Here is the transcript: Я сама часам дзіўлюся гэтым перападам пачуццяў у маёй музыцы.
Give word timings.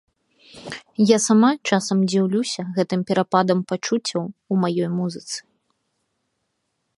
Я 1.09 1.17
сама 1.25 1.51
часам 1.69 1.97
дзіўлюся 2.13 2.61
гэтым 2.77 3.03
перападам 3.11 3.59
пачуццяў 3.73 4.23
у 4.25 4.53
маёй 4.65 4.89
музыцы. 4.99 5.37